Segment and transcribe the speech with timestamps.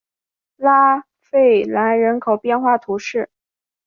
[0.57, 3.29] 拉费兰人口变化图示